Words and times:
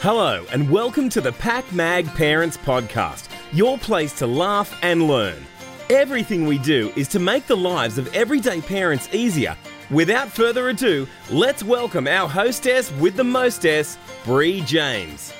Hello, 0.00 0.44
and 0.52 0.70
welcome 0.70 1.08
to 1.08 1.22
the 1.22 1.32
PakMag 1.32 2.14
Parents 2.14 2.58
Podcast, 2.58 3.28
your 3.52 3.78
place 3.78 4.12
to 4.18 4.26
laugh 4.26 4.78
and 4.82 5.08
learn. 5.08 5.42
Everything 5.88 6.44
we 6.46 6.58
do 6.58 6.92
is 6.96 7.08
to 7.08 7.18
make 7.18 7.46
the 7.46 7.56
lives 7.56 7.96
of 7.96 8.14
everyday 8.14 8.60
parents 8.60 9.08
easier. 9.12 9.56
Without 9.90 10.28
further 10.28 10.68
ado, 10.68 11.08
let's 11.30 11.64
welcome 11.64 12.06
our 12.06 12.28
hostess 12.28 12.92
with 12.92 13.16
the 13.16 13.24
mostess, 13.24 13.96
Bree 14.26 14.60
James. 14.60 15.32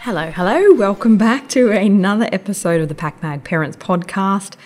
Hello, 0.00 0.30
hello. 0.30 0.72
Welcome 0.72 1.18
back 1.18 1.48
to 1.50 1.70
another 1.70 2.28
episode 2.32 2.80
of 2.80 2.88
the 2.88 2.94
PakMag 2.94 3.44
Parents 3.44 3.76
Podcast. 3.76 4.56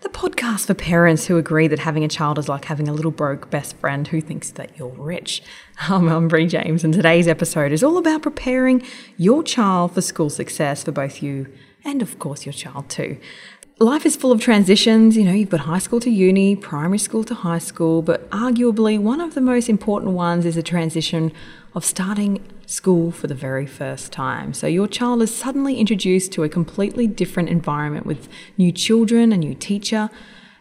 The 0.00 0.08
podcast 0.08 0.66
for 0.66 0.72
parents 0.72 1.26
who 1.26 1.36
agree 1.36 1.68
that 1.68 1.80
having 1.80 2.04
a 2.04 2.08
child 2.08 2.38
is 2.38 2.48
like 2.48 2.64
having 2.64 2.88
a 2.88 2.94
little 2.94 3.10
broke 3.10 3.50
best 3.50 3.76
friend 3.76 4.08
who 4.08 4.22
thinks 4.22 4.50
that 4.52 4.78
you're 4.78 4.88
rich. 4.88 5.42
I'm 5.78 6.26
Bree 6.26 6.46
James, 6.46 6.84
and 6.84 6.94
today's 6.94 7.28
episode 7.28 7.70
is 7.70 7.84
all 7.84 7.98
about 7.98 8.22
preparing 8.22 8.82
your 9.18 9.42
child 9.42 9.92
for 9.92 10.00
school 10.00 10.30
success 10.30 10.84
for 10.84 10.90
both 10.90 11.22
you 11.22 11.52
and, 11.84 12.00
of 12.00 12.18
course, 12.18 12.46
your 12.46 12.54
child 12.54 12.88
too. 12.88 13.18
Life 13.78 14.06
is 14.06 14.16
full 14.16 14.32
of 14.32 14.40
transitions. 14.40 15.18
You 15.18 15.24
know, 15.24 15.32
you've 15.32 15.50
got 15.50 15.60
high 15.60 15.78
school 15.78 16.00
to 16.00 16.10
uni, 16.10 16.56
primary 16.56 16.98
school 16.98 17.22
to 17.24 17.34
high 17.34 17.58
school, 17.58 18.00
but 18.00 18.28
arguably 18.30 18.98
one 18.98 19.20
of 19.20 19.34
the 19.34 19.42
most 19.42 19.68
important 19.68 20.12
ones 20.12 20.46
is 20.46 20.54
the 20.54 20.62
transition 20.62 21.30
of 21.74 21.84
starting 21.84 22.42
school 22.70 23.10
for 23.10 23.26
the 23.26 23.34
very 23.34 23.66
first 23.66 24.12
time. 24.12 24.54
So 24.54 24.66
your 24.66 24.86
child 24.86 25.22
is 25.22 25.34
suddenly 25.34 25.76
introduced 25.76 26.32
to 26.32 26.44
a 26.44 26.48
completely 26.48 27.06
different 27.06 27.48
environment 27.48 28.06
with 28.06 28.28
new 28.56 28.72
children, 28.72 29.32
a 29.32 29.36
new 29.36 29.54
teacher, 29.54 30.10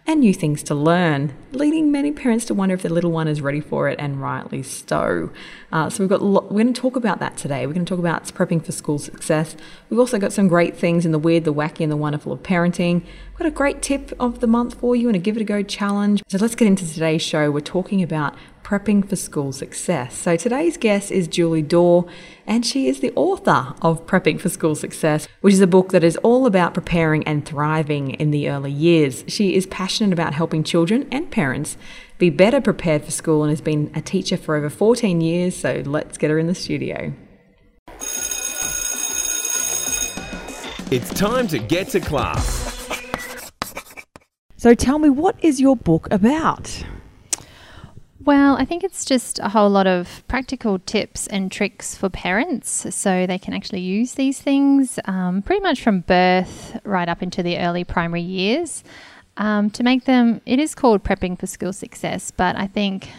and 0.09 0.21
new 0.21 0.33
things 0.33 0.63
to 0.63 0.73
learn, 0.73 1.31
leading 1.51 1.91
many 1.91 2.11
parents 2.11 2.43
to 2.45 2.53
wonder 2.55 2.73
if 2.73 2.81
their 2.81 2.89
little 2.89 3.11
one 3.11 3.27
is 3.27 3.41
ready 3.41 3.61
for 3.61 3.87
it, 3.89 3.99
and 3.99 4.19
rightly 4.19 4.63
so. 4.63 5.29
Uh, 5.71 5.87
so 5.87 6.01
we've 6.01 6.09
got 6.09 6.19
lo- 6.19 6.47
we're 6.49 6.63
going 6.63 6.73
to 6.73 6.81
talk 6.81 6.95
about 6.95 7.19
that 7.19 7.37
today. 7.37 7.67
We're 7.67 7.73
going 7.73 7.85
to 7.85 7.89
talk 7.89 7.99
about 7.99 8.23
prepping 8.23 8.65
for 8.65 8.71
school 8.71 8.97
success. 8.97 9.55
We've 9.87 9.99
also 9.99 10.17
got 10.17 10.33
some 10.33 10.47
great 10.47 10.75
things 10.75 11.05
in 11.05 11.11
the 11.11 11.19
weird, 11.19 11.44
the 11.44 11.53
wacky, 11.53 11.81
and 11.81 11.91
the 11.91 11.97
wonderful 11.97 12.31
of 12.31 12.41
parenting. 12.41 13.03
We've 13.03 13.38
got 13.38 13.47
a 13.47 13.51
great 13.51 13.83
tip 13.83 14.11
of 14.19 14.39
the 14.39 14.47
month 14.47 14.79
for 14.79 14.95
you 14.95 15.09
and 15.09 15.16
a 15.16 15.19
give 15.19 15.38
it 15.38 15.41
a 15.41 15.45
go 15.45 15.61
challenge. 15.61 16.23
So 16.27 16.39
let's 16.39 16.55
get 16.55 16.67
into 16.67 16.91
today's 16.91 17.21
show. 17.21 17.51
We're 17.51 17.59
talking 17.59 18.01
about 18.01 18.35
prepping 18.70 19.09
for 19.09 19.16
school 19.16 19.52
success. 19.52 20.16
So 20.16 20.36
today's 20.36 20.78
guest 20.78 21.09
is 21.09 21.28
Julie 21.28 21.64
Dore, 21.64 22.06
and 22.45 22.64
she 22.64 22.88
is 22.88 23.00
the 23.00 23.12
author 23.16 23.73
of 23.81 24.06
Prepping 24.06 24.39
for 24.39 24.50
School 24.50 24.75
Success, 24.75 25.28
which 25.42 25.56
is 25.56 25.59
a 25.59 25.66
book 25.66 25.89
that 25.89 26.03
is 26.03 26.17
all 26.17 26.45
about 26.45 26.75
preparing 26.75 27.23
and 27.23 27.44
thriving 27.44 28.12
in 28.12 28.30
the 28.30 28.47
early 28.47 28.72
years. 28.72 29.23
She 29.28 29.56
is 29.56 29.66
passionate 29.66 30.14
about 30.14 30.36
helping 30.36 30.64
children 30.64 31.08
and 31.12 31.31
parents 31.31 31.78
be 32.20 32.30
better 32.30 32.62
prepared 32.62 33.03
for 33.03 33.09
school 33.09 33.42
and 33.42 33.50
has 33.50 33.59
been 33.59 33.92
a 33.95 34.02
teacher 34.02 34.38
for 34.38 34.56
over 34.56 34.70
14 34.70 35.20
years. 35.20 35.56
So 35.56 35.81
let's 35.88 36.20
get 36.20 36.30
her 36.30 36.38
in 36.38 36.45
the 36.45 36.53
studio. 36.53 37.12
It's 40.92 41.12
time 41.16 41.47
to 41.47 41.58
get 41.58 41.88
to 41.90 42.00
class. 42.00 42.67
So 44.58 44.75
tell 44.75 45.00
me, 45.00 45.09
what 45.09 45.44
is 45.44 45.59
your 45.59 45.75
book 45.75 46.08
about? 46.12 46.84
Well, 48.30 48.58
I 48.58 48.63
think 48.63 48.83
it's 48.83 49.05
just 49.05 49.39
a 49.39 49.49
whole 49.49 49.72
lot 49.72 49.88
of 49.88 50.23
practical 50.27 50.77
tips 50.77 51.25
and 51.25 51.52
tricks 51.52 51.95
for 51.95 52.09
parents 52.09 52.85
so 52.94 53.25
they 53.25 53.39
can 53.39 53.55
actually 53.55 53.80
use 53.80 54.13
these 54.13 54.39
things 54.39 54.99
um, 55.05 55.41
pretty 55.41 55.63
much 55.63 55.81
from 55.81 56.02
birth 56.02 56.80
right 56.83 57.09
up 57.09 57.23
into 57.23 57.41
the 57.41 57.57
early 57.57 57.83
primary 57.83 58.22
years 58.22 58.83
um, 59.38 59.72
to 59.72 59.81
make 59.81 60.05
them. 60.05 60.41
It 60.45 60.59
is 60.59 60.75
called 60.75 61.03
Prepping 61.03 61.39
for 61.39 61.47
School 61.47 61.73
Success, 61.73 62.30
but 62.30 62.55
I 62.55 62.67
think 62.67 63.09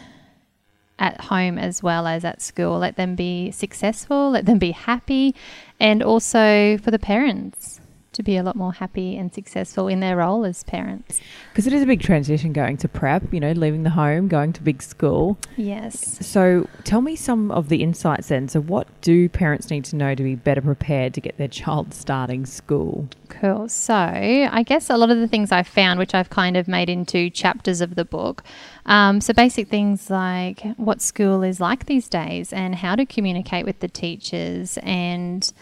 at 1.00 1.22
home 1.22 1.58
as 1.58 1.82
well 1.82 2.06
as 2.06 2.24
at 2.24 2.40
school, 2.40 2.78
let 2.78 2.94
them 2.94 3.16
be 3.16 3.50
successful, 3.50 4.30
let 4.30 4.46
them 4.46 4.60
be 4.60 4.70
happy, 4.70 5.34
and 5.80 6.04
also 6.04 6.78
for 6.78 6.92
the 6.92 7.00
parents 7.00 7.79
to 8.20 8.24
be 8.24 8.36
a 8.36 8.42
lot 8.42 8.54
more 8.54 8.72
happy 8.72 9.16
and 9.16 9.32
successful 9.32 9.88
in 9.88 10.00
their 10.00 10.16
role 10.18 10.44
as 10.44 10.62
parents. 10.64 11.20
Because 11.50 11.66
it 11.66 11.72
is 11.72 11.82
a 11.82 11.86
big 11.86 12.02
transition 12.02 12.52
going 12.52 12.76
to 12.78 12.88
prep, 12.88 13.32
you 13.32 13.40
know, 13.40 13.52
leaving 13.52 13.82
the 13.82 13.90
home, 13.90 14.28
going 14.28 14.52
to 14.52 14.62
big 14.62 14.82
school. 14.82 15.38
Yes. 15.56 16.24
So 16.26 16.68
tell 16.84 17.00
me 17.00 17.16
some 17.16 17.50
of 17.50 17.68
the 17.68 17.82
insights 17.82 18.28
then. 18.28 18.48
So, 18.48 18.60
what 18.60 18.88
do 19.00 19.28
parents 19.28 19.70
need 19.70 19.84
to 19.86 19.96
know 19.96 20.14
to 20.14 20.22
be 20.22 20.34
better 20.34 20.60
prepared 20.60 21.14
to 21.14 21.20
get 21.20 21.38
their 21.38 21.48
child 21.48 21.94
starting 21.94 22.44
school? 22.46 23.08
Cool. 23.28 23.68
So, 23.68 23.94
I 23.94 24.62
guess 24.64 24.90
a 24.90 24.96
lot 24.96 25.10
of 25.10 25.18
the 25.18 25.28
things 25.28 25.50
I've 25.52 25.68
found, 25.68 25.98
which 25.98 26.14
I've 26.14 26.30
kind 26.30 26.56
of 26.56 26.68
made 26.68 26.90
into 26.90 27.30
chapters 27.30 27.80
of 27.80 27.94
the 27.94 28.04
book. 28.04 28.42
Um, 28.86 29.20
so, 29.20 29.32
basic 29.32 29.68
things 29.68 30.10
like 30.10 30.60
what 30.76 31.00
school 31.00 31.42
is 31.42 31.60
like 31.60 31.86
these 31.86 32.08
days 32.08 32.52
and 32.52 32.74
how 32.74 32.96
to 32.96 33.06
communicate 33.06 33.64
with 33.64 33.80
the 33.80 33.88
teachers 33.88 34.78
and 34.82 35.52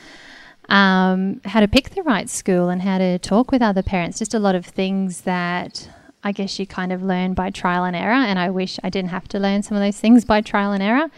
um, 0.68 1.40
how 1.44 1.60
to 1.60 1.68
pick 1.68 1.90
the 1.90 2.02
right 2.02 2.28
school 2.28 2.68
and 2.68 2.82
how 2.82 2.98
to 2.98 3.18
talk 3.18 3.50
with 3.50 3.62
other 3.62 3.82
parents. 3.82 4.18
Just 4.18 4.34
a 4.34 4.38
lot 4.38 4.54
of 4.54 4.66
things 4.66 5.22
that 5.22 5.88
I 6.22 6.32
guess 6.32 6.58
you 6.58 6.66
kind 6.66 6.92
of 6.92 7.02
learn 7.02 7.34
by 7.34 7.50
trial 7.50 7.84
and 7.84 7.96
error. 7.96 8.12
And 8.12 8.38
I 8.38 8.50
wish 8.50 8.78
I 8.82 8.90
didn't 8.90 9.10
have 9.10 9.28
to 9.28 9.38
learn 9.38 9.62
some 9.62 9.76
of 9.76 9.82
those 9.82 9.98
things 9.98 10.24
by 10.24 10.40
trial 10.40 10.72
and 10.72 10.82
error. 10.82 11.10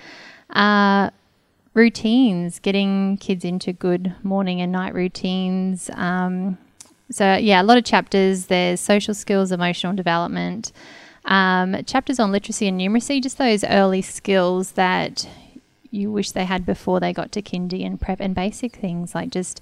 Uh, 0.50 1.10
routines, 1.74 2.58
getting 2.58 3.16
kids 3.18 3.44
into 3.44 3.72
good 3.72 4.14
morning 4.22 4.60
and 4.60 4.72
night 4.72 4.94
routines. 4.94 5.90
Um, 5.94 6.58
so, 7.10 7.34
yeah, 7.36 7.60
a 7.60 7.64
lot 7.64 7.78
of 7.78 7.84
chapters. 7.84 8.46
There's 8.46 8.80
social 8.80 9.14
skills, 9.14 9.50
emotional 9.50 9.94
development, 9.94 10.72
um, 11.24 11.82
chapters 11.84 12.18
on 12.18 12.32
literacy 12.32 12.68
and 12.68 12.80
numeracy, 12.80 13.22
just 13.22 13.38
those 13.38 13.64
early 13.64 14.02
skills 14.02 14.72
that 14.72 15.28
you 15.90 16.10
wish 16.10 16.30
they 16.30 16.44
had 16.44 16.64
before 16.64 17.00
they 17.00 17.12
got 17.12 17.32
to 17.32 17.42
kindy 17.42 17.84
and 17.84 18.00
prep 18.00 18.20
and 18.20 18.34
basic 18.34 18.76
things 18.76 19.14
like 19.14 19.30
just 19.30 19.60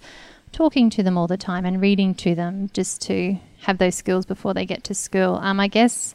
talking 0.53 0.91
to 0.91 1.03
them 1.03 1.17
all 1.17 1.27
the 1.27 1.37
time 1.37 1.65
and 1.65 1.81
reading 1.81 2.15
to 2.15 2.35
them 2.35 2.71
just 2.73 3.01
to 3.03 3.37
have 3.63 3.79
those 3.79 3.95
skills 3.95 4.25
before 4.25 4.55
they 4.55 4.65
get 4.65 4.85
to 4.85 4.95
school. 4.95 5.37
Um, 5.37 5.61
I 5.61 5.69
guess 5.69 6.15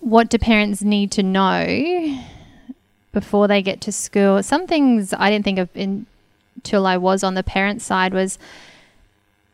what 0.00 0.28
do 0.28 0.38
parents 0.38 0.82
need 0.82 1.10
to 1.12 1.22
know 1.22 2.20
before 3.12 3.48
they 3.48 3.62
get 3.62 3.80
to 3.82 3.92
school? 3.92 4.42
Some 4.42 4.66
things 4.66 5.12
I 5.12 5.30
didn't 5.30 5.44
think 5.44 5.58
of 5.58 5.68
until 5.74 6.86
I 6.86 6.96
was 6.96 7.22
on 7.22 7.34
the 7.34 7.42
parent 7.42 7.82
side 7.82 8.12
was 8.12 8.38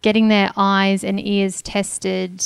getting 0.02 0.28
their 0.28 0.50
eyes 0.56 1.02
and 1.04 1.20
ears 1.20 1.62
tested 1.62 2.44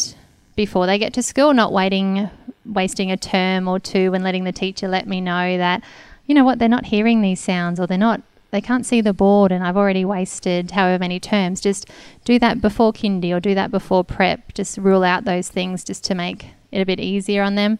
before 0.56 0.86
they 0.86 0.98
get 0.98 1.12
to 1.14 1.22
school, 1.22 1.54
not 1.54 1.72
waiting, 1.72 2.30
wasting 2.64 3.10
a 3.10 3.16
term 3.16 3.68
or 3.68 3.78
two 3.78 4.14
and 4.14 4.22
letting 4.22 4.44
the 4.44 4.52
teacher 4.52 4.88
let 4.88 5.06
me 5.06 5.20
know 5.20 5.58
that 5.58 5.82
you 6.26 6.34
know 6.34 6.44
what, 6.44 6.58
they're 6.58 6.68
not 6.68 6.86
hearing 6.86 7.20
these 7.20 7.40
sounds 7.40 7.80
or 7.80 7.86
they're 7.86 7.98
not, 7.98 8.22
they 8.50 8.60
can't 8.60 8.86
see 8.86 9.00
the 9.00 9.12
board 9.12 9.52
and 9.52 9.64
I've 9.64 9.76
already 9.76 10.04
wasted 10.04 10.72
however 10.72 10.98
many 10.98 11.18
terms. 11.18 11.60
Just 11.60 11.88
do 12.24 12.38
that 12.38 12.60
before 12.60 12.92
kindy 12.92 13.32
or 13.32 13.40
do 13.40 13.54
that 13.54 13.70
before 13.70 14.04
prep. 14.04 14.54
Just 14.54 14.78
rule 14.78 15.04
out 15.04 15.24
those 15.24 15.48
things 15.48 15.84
just 15.84 16.04
to 16.04 16.14
make 16.14 16.46
it 16.70 16.80
a 16.80 16.86
bit 16.86 17.00
easier 17.00 17.42
on 17.42 17.54
them. 17.54 17.78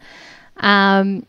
Um, 0.59 1.27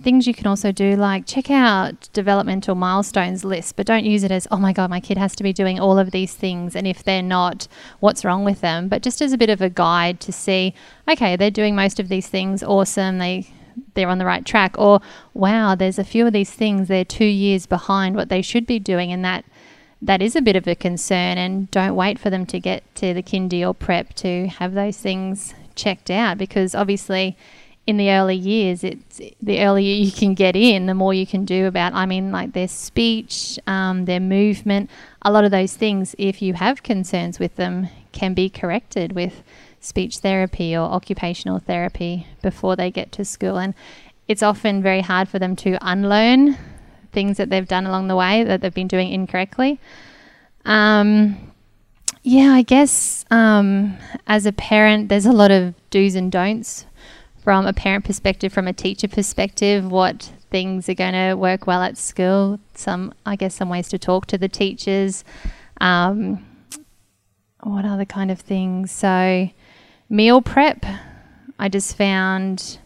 things 0.00 0.26
you 0.26 0.34
can 0.34 0.46
also 0.46 0.72
do 0.72 0.94
like 0.94 1.26
check 1.26 1.50
out 1.50 2.10
developmental 2.12 2.74
milestones 2.74 3.44
list 3.44 3.76
but 3.76 3.86
don't 3.86 4.04
use 4.04 4.24
it 4.24 4.30
as 4.30 4.46
oh 4.50 4.58
my 4.58 4.72
god 4.72 4.90
my 4.90 5.00
kid 5.00 5.16
has 5.16 5.34
to 5.34 5.42
be 5.42 5.54
doing 5.54 5.80
all 5.80 5.98
of 5.98 6.10
these 6.10 6.34
things 6.34 6.76
and 6.76 6.86
if 6.86 7.02
they're 7.02 7.22
not 7.22 7.66
what's 8.00 8.24
wrong 8.24 8.44
with 8.44 8.60
them 8.60 8.88
but 8.88 9.02
just 9.02 9.22
as 9.22 9.32
a 9.32 9.38
bit 9.38 9.48
of 9.48 9.62
a 9.62 9.70
guide 9.70 10.20
to 10.20 10.30
see 10.30 10.74
okay 11.08 11.34
they're 11.34 11.50
doing 11.50 11.74
most 11.74 11.98
of 11.98 12.08
these 12.08 12.28
things 12.28 12.62
awesome 12.62 13.16
they 13.18 13.46
they're 13.94 14.08
on 14.08 14.18
the 14.18 14.24
right 14.24 14.44
track 14.44 14.74
or 14.78 15.00
wow 15.34 15.74
there's 15.74 15.98
a 15.98 16.04
few 16.04 16.26
of 16.26 16.32
these 16.32 16.50
things 16.50 16.88
they're 16.88 17.04
2 17.04 17.24
years 17.24 17.66
behind 17.66 18.16
what 18.16 18.28
they 18.28 18.42
should 18.42 18.66
be 18.66 18.78
doing 18.78 19.12
and 19.12 19.24
that 19.24 19.44
that 20.00 20.20
is 20.20 20.36
a 20.36 20.42
bit 20.42 20.56
of 20.56 20.66
a 20.66 20.74
concern 20.74 21.38
and 21.38 21.70
don't 21.70 21.96
wait 21.96 22.18
for 22.18 22.30
them 22.30 22.44
to 22.46 22.60
get 22.60 22.82
to 22.94 23.14
the 23.14 23.22
kindy 23.22 23.66
or 23.66 23.74
prep 23.74 24.14
to 24.14 24.46
have 24.48 24.74
those 24.74 24.98
things 24.98 25.54
checked 25.74 26.10
out 26.10 26.38
because 26.38 26.74
obviously 26.74 27.36
in 27.86 27.96
the 27.96 28.10
early 28.10 28.34
years 28.34 28.82
it's 28.82 29.20
the 29.40 29.60
earlier 29.62 29.94
you 29.94 30.10
can 30.10 30.34
get 30.34 30.56
in 30.56 30.86
the 30.86 30.94
more 30.94 31.14
you 31.14 31.26
can 31.26 31.44
do 31.44 31.66
about 31.66 31.94
i 31.94 32.04
mean 32.04 32.32
like 32.32 32.52
their 32.52 32.68
speech 32.68 33.58
um, 33.66 34.04
their 34.06 34.20
movement 34.20 34.90
a 35.22 35.30
lot 35.30 35.44
of 35.44 35.50
those 35.50 35.74
things 35.74 36.14
if 36.18 36.42
you 36.42 36.54
have 36.54 36.82
concerns 36.82 37.38
with 37.38 37.54
them 37.56 37.88
can 38.12 38.34
be 38.34 38.48
corrected 38.48 39.12
with 39.12 39.42
speech 39.80 40.18
therapy 40.18 40.76
or 40.76 40.80
occupational 40.80 41.58
therapy 41.58 42.26
before 42.42 42.76
they 42.76 42.90
get 42.90 43.12
to 43.12 43.24
school. 43.24 43.58
And 43.58 43.74
it's 44.28 44.42
often 44.42 44.82
very 44.82 45.00
hard 45.00 45.28
for 45.28 45.38
them 45.38 45.56
to 45.56 45.78
unlearn 45.80 46.56
things 47.12 47.36
that 47.36 47.50
they've 47.50 47.68
done 47.68 47.86
along 47.86 48.08
the 48.08 48.16
way 48.16 48.44
that 48.44 48.60
they've 48.60 48.74
been 48.74 48.88
doing 48.88 49.10
incorrectly. 49.10 49.80
Um, 50.64 51.52
yeah, 52.22 52.52
I 52.52 52.62
guess 52.62 53.24
um, 53.30 53.96
as 54.26 54.46
a 54.46 54.52
parent, 54.52 55.08
there's 55.08 55.26
a 55.26 55.32
lot 55.32 55.50
of 55.50 55.74
do's 55.90 56.16
and 56.16 56.30
don'ts 56.30 56.86
from 57.42 57.66
a 57.66 57.72
parent 57.72 58.04
perspective, 58.04 58.52
from 58.52 58.66
a 58.66 58.72
teacher 58.72 59.06
perspective, 59.06 59.88
what 59.90 60.32
things 60.50 60.88
are 60.88 60.94
going 60.94 61.12
to 61.12 61.34
work 61.34 61.66
well 61.68 61.82
at 61.82 61.96
school. 61.96 62.58
Some, 62.74 63.14
I 63.24 63.36
guess, 63.36 63.54
some 63.54 63.68
ways 63.68 63.88
to 63.90 63.98
talk 63.98 64.26
to 64.26 64.38
the 64.38 64.48
teachers. 64.48 65.22
Um, 65.80 66.44
what 67.66 67.84
other 67.84 68.04
kind 68.04 68.30
of 68.30 68.40
things? 68.40 68.90
So, 68.92 69.50
meal 70.08 70.40
prep, 70.40 70.84
I 71.58 71.68
just 71.68 71.96
found 71.96 72.78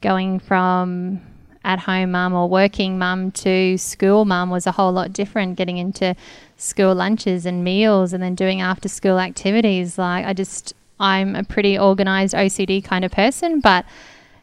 going 0.00 0.38
from 0.38 1.20
at 1.64 1.80
home 1.80 2.10
mum 2.10 2.34
or 2.34 2.48
working 2.48 2.98
mum 2.98 3.30
to 3.30 3.76
school 3.78 4.24
mum 4.24 4.50
was 4.50 4.66
a 4.66 4.72
whole 4.72 4.92
lot 4.92 5.12
different 5.12 5.56
getting 5.56 5.78
into 5.78 6.14
school 6.56 6.94
lunches 6.94 7.46
and 7.46 7.62
meals 7.62 8.12
and 8.12 8.22
then 8.22 8.34
doing 8.34 8.60
after 8.60 8.88
school 8.88 9.18
activities. 9.18 9.96
Like 9.98 10.26
I 10.26 10.32
just 10.32 10.74
I'm 10.98 11.36
a 11.36 11.44
pretty 11.44 11.78
organized 11.78 12.34
OCD 12.34 12.82
kind 12.82 13.04
of 13.04 13.12
person 13.12 13.60
but 13.60 13.84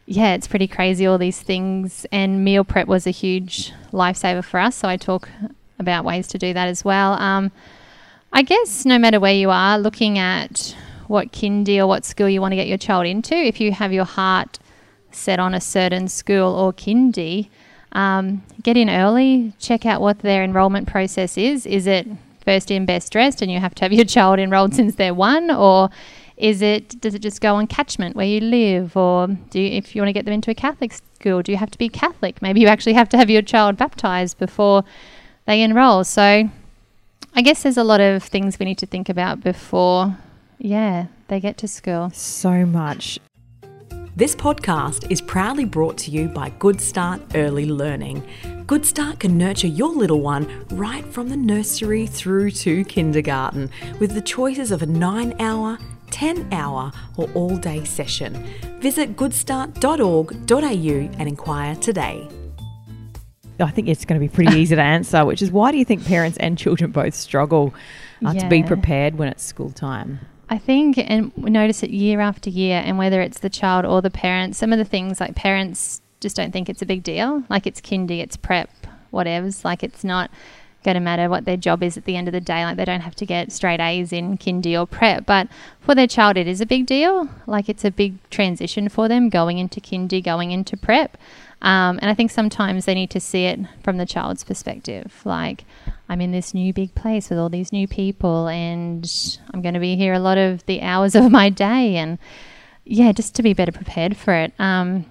yeah 0.06 0.34
it's 0.34 0.48
pretty 0.48 0.66
crazy 0.66 1.06
all 1.06 1.18
these 1.18 1.40
things. 1.40 2.06
And 2.10 2.42
meal 2.42 2.64
prep 2.64 2.88
was 2.88 3.06
a 3.06 3.10
huge 3.10 3.72
lifesaver 3.92 4.44
for 4.44 4.58
us 4.58 4.76
so 4.76 4.88
I 4.88 4.96
talk 4.96 5.28
about 5.78 6.04
ways 6.04 6.26
to 6.28 6.38
do 6.38 6.54
that 6.54 6.68
as 6.68 6.84
well. 6.84 7.14
Um, 7.14 7.52
I 8.32 8.42
guess 8.42 8.86
no 8.86 8.98
matter 8.98 9.18
where 9.18 9.34
you 9.34 9.50
are 9.50 9.78
looking 9.78 10.18
at 10.18 10.76
what 11.08 11.32
kindy 11.32 11.78
or 11.78 11.86
what 11.86 12.04
school 12.04 12.28
you 12.28 12.40
want 12.40 12.52
to 12.52 12.56
get 12.56 12.68
your 12.68 12.78
child 12.78 13.06
into 13.06 13.34
if 13.34 13.60
you 13.60 13.72
have 13.72 13.92
your 13.92 14.04
heart 14.04 14.60
set 15.10 15.40
on 15.40 15.54
a 15.54 15.60
certain 15.60 16.06
school 16.06 16.54
or 16.54 16.72
kindy, 16.72 17.48
um, 17.92 18.44
get 18.62 18.76
in 18.76 18.88
early, 18.88 19.52
check 19.58 19.84
out 19.84 20.00
what 20.00 20.20
their 20.20 20.44
enrolment 20.44 20.86
process 20.86 21.36
is. 21.36 21.66
Is 21.66 21.88
it 21.88 22.06
first 22.44 22.70
in, 22.70 22.86
best 22.86 23.10
dressed, 23.12 23.42
and 23.42 23.50
you 23.50 23.58
have 23.58 23.74
to 23.76 23.84
have 23.84 23.92
your 23.92 24.04
child 24.16 24.38
enrolled 24.38 24.74
since 24.74 24.94
they're 24.94 25.14
one, 25.14 25.50
or 25.50 25.90
is 26.36 26.62
it 26.62 27.00
does 27.00 27.14
it 27.14 27.22
just 27.22 27.40
go 27.40 27.56
on 27.56 27.66
catchment 27.66 28.14
where 28.14 28.26
you 28.26 28.40
live, 28.40 28.96
or 28.96 29.26
do 29.26 29.60
you, 29.60 29.76
if 29.76 29.94
you 29.94 30.02
want 30.02 30.08
to 30.08 30.12
get 30.12 30.24
them 30.24 30.34
into 30.34 30.50
a 30.50 30.54
Catholic 30.54 30.92
school, 30.92 31.42
do 31.42 31.50
you 31.50 31.58
have 31.58 31.70
to 31.72 31.78
be 31.78 31.88
Catholic? 31.88 32.40
Maybe 32.40 32.60
you 32.60 32.68
actually 32.68 32.94
have 32.94 33.08
to 33.10 33.16
have 33.16 33.28
your 33.28 33.42
child 33.42 33.76
baptized 33.76 34.38
before 34.38 34.84
they 35.46 35.62
enroll. 35.62 36.04
So, 36.04 36.48
I 37.34 37.42
guess 37.42 37.62
there's 37.62 37.76
a 37.76 37.84
lot 37.84 38.00
of 38.00 38.22
things 38.22 38.58
we 38.58 38.66
need 38.66 38.78
to 38.78 38.86
think 38.86 39.08
about 39.08 39.42
before, 39.42 40.16
yeah, 40.58 41.06
they 41.28 41.40
get 41.40 41.56
to 41.58 41.68
school. 41.68 42.10
So 42.12 42.66
much. 42.66 43.18
This 44.16 44.34
podcast 44.34 45.10
is 45.10 45.20
proudly 45.20 45.64
brought 45.64 45.96
to 45.98 46.10
you 46.10 46.28
by 46.28 46.50
Good 46.58 46.80
Start 46.80 47.22
Early 47.34 47.64
Learning. 47.64 48.22
Good 48.66 48.84
Start 48.84 49.20
can 49.20 49.38
nurture 49.38 49.68
your 49.68 49.94
little 49.94 50.20
one 50.20 50.66
right 50.72 51.04
from 51.06 51.28
the 51.28 51.36
nursery 51.36 52.06
through 52.06 52.50
to 52.50 52.84
kindergarten 52.84 53.70
with 54.00 54.12
the 54.12 54.20
choices 54.20 54.72
of 54.72 54.82
a 54.82 54.86
9 54.86 55.40
hour, 55.40 55.78
10 56.10 56.52
hour, 56.52 56.92
or 57.16 57.30
all 57.34 57.56
day 57.56 57.84
session. 57.84 58.44
Visit 58.80 59.16
goodstart.org.au 59.16 61.18
and 61.18 61.28
inquire 61.28 61.76
today. 61.76 62.28
I 63.60 63.70
think 63.70 63.88
it's 63.88 64.04
going 64.04 64.20
to 64.20 64.26
be 64.26 64.32
pretty 64.32 64.58
easy 64.58 64.74
to 64.76 64.82
answer, 64.96 65.24
which 65.24 65.42
is 65.42 65.50
why 65.50 65.72
do 65.72 65.78
you 65.78 65.84
think 65.84 66.04
parents 66.04 66.38
and 66.38 66.56
children 66.56 66.90
both 66.90 67.14
struggle 67.14 67.74
uh, 68.24 68.34
to 68.34 68.48
be 68.48 68.62
prepared 68.62 69.16
when 69.16 69.28
it's 69.28 69.42
school 69.42 69.70
time? 69.70 70.20
I 70.48 70.58
think, 70.58 70.98
and 70.98 71.32
we 71.36 71.48
notice 71.48 71.82
it 71.84 71.90
year 71.90 72.20
after 72.20 72.50
year, 72.50 72.82
and 72.84 72.98
whether 72.98 73.20
it's 73.20 73.38
the 73.38 73.50
child 73.50 73.84
or 73.84 74.02
the 74.02 74.10
parent, 74.10 74.56
some 74.56 74.72
of 74.72 74.78
the 74.78 74.84
things 74.84 75.20
like 75.20 75.36
parents 75.36 76.02
just 76.20 76.36
don't 76.36 76.52
think 76.52 76.68
it's 76.68 76.82
a 76.82 76.86
big 76.86 77.02
deal. 77.02 77.44
Like 77.48 77.66
it's 77.66 77.80
kindy, 77.80 78.20
it's 78.20 78.36
prep, 78.36 78.70
whatever's. 79.10 79.64
Like 79.64 79.84
it's 79.84 80.02
not 80.02 80.30
going 80.84 80.94
to 80.94 81.00
matter 81.00 81.28
what 81.28 81.44
their 81.44 81.56
job 81.56 81.82
is 81.82 81.96
at 81.96 82.04
the 82.04 82.16
end 82.16 82.28
of 82.28 82.32
the 82.32 82.40
day. 82.40 82.64
Like 82.64 82.76
they 82.76 82.84
don't 82.84 83.00
have 83.02 83.14
to 83.16 83.26
get 83.26 83.52
straight 83.52 83.80
A's 83.80 84.12
in 84.12 84.38
kindy 84.38 84.78
or 84.78 84.86
prep. 84.86 85.26
But 85.26 85.48
for 85.80 85.94
their 85.94 86.06
child, 86.06 86.36
it 86.36 86.48
is 86.48 86.60
a 86.60 86.66
big 86.66 86.86
deal. 86.86 87.28
Like 87.46 87.68
it's 87.68 87.84
a 87.84 87.90
big 87.90 88.16
transition 88.30 88.88
for 88.88 89.08
them 89.08 89.28
going 89.28 89.58
into 89.58 89.80
kindy, 89.80 90.22
going 90.22 90.50
into 90.50 90.76
prep. 90.76 91.16
Um, 91.62 91.98
and 92.00 92.10
I 92.10 92.14
think 92.14 92.30
sometimes 92.30 92.86
they 92.86 92.94
need 92.94 93.10
to 93.10 93.20
see 93.20 93.44
it 93.44 93.60
from 93.82 93.98
the 93.98 94.06
child's 94.06 94.44
perspective. 94.44 95.20
Like, 95.24 95.64
I'm 96.08 96.20
in 96.20 96.32
this 96.32 96.54
new 96.54 96.72
big 96.72 96.94
place 96.94 97.28
with 97.28 97.38
all 97.38 97.50
these 97.50 97.72
new 97.72 97.86
people, 97.86 98.48
and 98.48 99.38
I'm 99.52 99.60
going 99.60 99.74
to 99.74 99.80
be 99.80 99.96
here 99.96 100.14
a 100.14 100.18
lot 100.18 100.38
of 100.38 100.64
the 100.66 100.80
hours 100.80 101.14
of 101.16 101.30
my 101.30 101.50
day. 101.50 101.96
And 101.96 102.18
yeah, 102.84 103.12
just 103.12 103.34
to 103.36 103.42
be 103.42 103.52
better 103.52 103.72
prepared 103.72 104.16
for 104.16 104.34
it. 104.34 104.52
Um, 104.58 105.04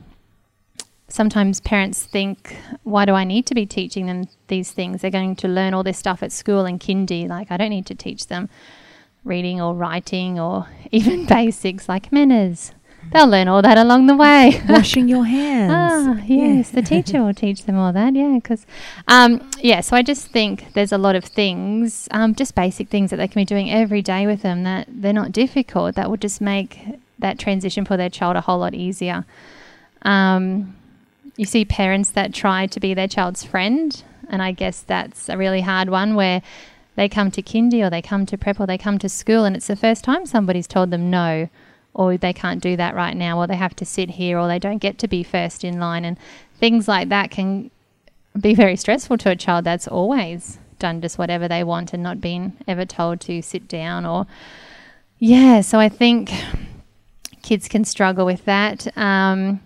sometimes 1.07 1.59
parents 1.59 2.03
think, 2.03 2.57
why 2.83 3.05
do 3.05 3.13
I 3.13 3.23
need 3.23 3.45
to 3.47 3.55
be 3.55 3.65
teaching 3.65 4.07
them 4.07 4.27
these 4.47 4.71
things? 4.71 5.01
They're 5.01 5.11
going 5.11 5.35
to 5.37 5.47
learn 5.47 5.73
all 5.73 5.83
this 5.83 5.97
stuff 5.97 6.23
at 6.23 6.31
school 6.31 6.65
and 6.65 6.79
kindy. 6.79 7.27
Like, 7.27 7.51
I 7.51 7.57
don't 7.57 7.69
need 7.69 7.85
to 7.87 7.95
teach 7.95 8.27
them 8.27 8.49
reading 9.23 9.61
or 9.61 9.75
writing 9.75 10.39
or 10.39 10.67
even 10.91 11.25
basics 11.25 11.87
like 11.87 12.11
manners. 12.11 12.71
They'll 13.11 13.27
learn 13.27 13.47
all 13.47 13.61
that 13.63 13.77
along 13.77 14.05
the 14.05 14.15
way. 14.15 14.61
Washing 14.69 15.07
your 15.07 15.25
hands. 15.25 15.73
Ah, 15.73 16.23
yes, 16.25 16.69
the 16.69 16.81
teacher 16.81 17.23
will 17.23 17.33
teach 17.45 17.65
them 17.65 17.75
all 17.75 17.91
that. 17.91 18.13
Yeah, 18.13 18.35
because, 18.35 18.67
um, 19.07 19.49
yeah. 19.59 19.81
So 19.81 19.95
I 19.95 20.03
just 20.03 20.27
think 20.27 20.73
there's 20.73 20.91
a 20.91 20.97
lot 20.97 21.15
of 21.15 21.23
things, 21.23 22.07
um, 22.11 22.35
just 22.35 22.53
basic 22.53 22.89
things 22.89 23.09
that 23.09 23.17
they 23.17 23.27
can 23.27 23.41
be 23.41 23.45
doing 23.45 23.71
every 23.71 24.01
day 24.01 24.27
with 24.27 24.43
them 24.43 24.63
that 24.63 24.87
they're 24.89 25.13
not 25.13 25.31
difficult. 25.31 25.95
That 25.95 26.11
would 26.11 26.21
just 26.21 26.39
make 26.39 26.79
that 27.17 27.39
transition 27.39 27.83
for 27.83 27.97
their 27.97 28.09
child 28.09 28.35
a 28.35 28.41
whole 28.41 28.59
lot 28.59 28.75
easier. 28.75 29.25
Um, 30.03 30.75
you 31.35 31.45
see 31.45 31.65
parents 31.65 32.11
that 32.11 32.33
try 32.33 32.67
to 32.67 32.79
be 32.79 32.93
their 32.93 33.07
child's 33.07 33.43
friend, 33.43 34.03
and 34.29 34.41
I 34.41 34.51
guess 34.51 34.81
that's 34.81 35.29
a 35.29 35.37
really 35.37 35.61
hard 35.61 35.89
one 35.89 36.15
where 36.15 36.41
they 36.95 37.09
come 37.09 37.31
to 37.31 37.41
kindy 37.41 37.81
or 37.81 37.89
they 37.89 38.01
come 38.01 38.25
to 38.27 38.37
prep 38.37 38.59
or 38.59 38.67
they 38.67 38.77
come 38.77 38.99
to 38.99 39.09
school, 39.09 39.45
and 39.45 39.55
it's 39.55 39.67
the 39.67 39.75
first 39.75 40.03
time 40.03 40.25
somebody's 40.25 40.67
told 40.67 40.91
them 40.91 41.09
no 41.09 41.49
or 41.99 42.15
they 42.15 42.31
can't 42.31 42.63
do 42.63 42.77
that 42.77 42.95
right 42.95 43.17
now, 43.17 43.37
or 43.37 43.45
they 43.45 43.57
have 43.57 43.75
to 43.75 43.85
sit 43.85 44.11
here, 44.11 44.39
or 44.39 44.47
they 44.47 44.57
don't 44.57 44.77
get 44.77 44.97
to 44.97 45.07
be 45.07 45.21
first 45.21 45.65
in 45.65 45.81
line, 45.81 46.05
and 46.05 46.17
things 46.57 46.87
like 46.87 47.09
that 47.09 47.29
can 47.29 47.69
be 48.39 48.53
very 48.55 48.77
stressful 48.77 49.17
to 49.17 49.29
a 49.29 49.35
child 49.35 49.65
that's 49.65 49.85
always 49.85 50.59
done 50.79 51.01
just 51.01 51.17
whatever 51.17 51.49
they 51.49 51.61
want 51.61 51.93
and 51.93 52.01
not 52.01 52.21
been 52.21 52.53
ever 52.69 52.85
told 52.85 53.19
to 53.19 53.41
sit 53.41 53.67
down 53.67 54.05
or 54.05 54.25
yeah. 55.17 55.59
So 55.59 55.77
I 55.77 55.89
think 55.89 56.31
kids 57.41 57.67
can 57.67 57.83
struggle 57.83 58.25
with 58.25 58.45
that. 58.45 58.87
Um, 58.97 59.59